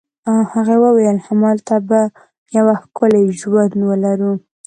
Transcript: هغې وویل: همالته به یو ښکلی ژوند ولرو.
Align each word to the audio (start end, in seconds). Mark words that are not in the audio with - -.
هغې 0.53 0.77
وویل: 0.83 1.17
همالته 1.27 1.75
به 1.89 1.99
یو 2.57 2.67
ښکلی 2.81 3.23
ژوند 3.39 3.71
ولرو. 3.89 4.31